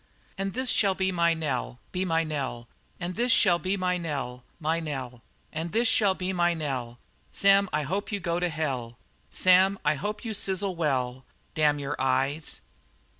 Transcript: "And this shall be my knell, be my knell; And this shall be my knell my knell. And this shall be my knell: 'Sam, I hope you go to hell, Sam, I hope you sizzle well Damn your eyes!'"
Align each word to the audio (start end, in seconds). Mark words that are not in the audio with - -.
"And 0.35 0.55
this 0.55 0.71
shall 0.71 0.95
be 0.95 1.11
my 1.11 1.35
knell, 1.35 1.77
be 1.91 2.05
my 2.05 2.23
knell; 2.23 2.67
And 2.99 3.13
this 3.13 3.31
shall 3.31 3.59
be 3.59 3.77
my 3.77 3.97
knell 3.99 4.43
my 4.59 4.79
knell. 4.79 5.21
And 5.53 5.73
this 5.73 5.87
shall 5.87 6.15
be 6.15 6.33
my 6.33 6.55
knell: 6.55 6.97
'Sam, 7.31 7.69
I 7.71 7.83
hope 7.83 8.11
you 8.11 8.19
go 8.19 8.39
to 8.39 8.49
hell, 8.49 8.97
Sam, 9.29 9.77
I 9.85 9.93
hope 9.93 10.25
you 10.25 10.33
sizzle 10.33 10.75
well 10.75 11.23
Damn 11.53 11.77
your 11.77 11.95
eyes!'" 11.99 12.61